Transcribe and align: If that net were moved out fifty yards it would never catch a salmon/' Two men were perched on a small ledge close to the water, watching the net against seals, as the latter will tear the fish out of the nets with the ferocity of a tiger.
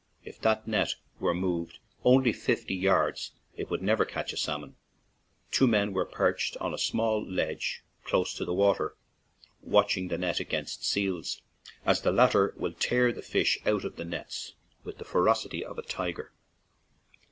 If 0.23 0.41
that 0.41 0.67
net 0.67 0.95
were 1.19 1.35
moved 1.35 1.77
out 2.03 2.25
fifty 2.33 2.73
yards 2.73 3.33
it 3.55 3.69
would 3.69 3.83
never 3.83 4.03
catch 4.03 4.33
a 4.33 4.35
salmon/' 4.35 4.73
Two 5.51 5.67
men 5.67 5.93
were 5.93 6.05
perched 6.07 6.57
on 6.57 6.73
a 6.73 6.77
small 6.79 7.23
ledge 7.23 7.83
close 8.03 8.33
to 8.33 8.43
the 8.43 8.51
water, 8.51 8.95
watching 9.61 10.07
the 10.07 10.17
net 10.17 10.39
against 10.39 10.83
seals, 10.83 11.43
as 11.85 12.01
the 12.01 12.11
latter 12.11 12.55
will 12.57 12.73
tear 12.73 13.11
the 13.11 13.21
fish 13.21 13.59
out 13.67 13.85
of 13.85 13.97
the 13.97 14.05
nets 14.05 14.55
with 14.83 14.97
the 14.97 15.05
ferocity 15.05 15.63
of 15.63 15.77
a 15.77 15.83
tiger. 15.83 16.33